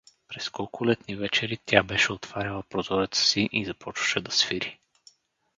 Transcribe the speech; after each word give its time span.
През 0.27 0.49
колко 0.49 0.87
летни 0.87 1.15
вечери 1.15 1.57
тя 1.65 1.83
беше 1.83 2.13
отваряла 2.13 2.63
прозореца 2.63 3.23
си 3.23 3.49
и 3.51 3.65
започваше 3.65 4.21
да 4.21 4.31
свири. 4.31 4.79